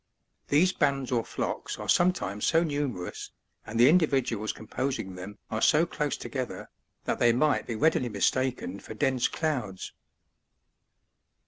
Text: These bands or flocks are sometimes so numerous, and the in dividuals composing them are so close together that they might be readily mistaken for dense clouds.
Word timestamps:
These 0.47 0.73
bands 0.73 1.11
or 1.11 1.23
flocks 1.23 1.77
are 1.77 1.87
sometimes 1.87 2.47
so 2.47 2.63
numerous, 2.63 3.29
and 3.67 3.79
the 3.79 3.87
in 3.87 3.99
dividuals 3.99 4.51
composing 4.51 5.13
them 5.13 5.37
are 5.51 5.61
so 5.61 5.85
close 5.85 6.17
together 6.17 6.71
that 7.03 7.19
they 7.19 7.33
might 7.33 7.67
be 7.67 7.75
readily 7.75 8.09
mistaken 8.09 8.79
for 8.79 8.95
dense 8.95 9.27
clouds. 9.27 9.93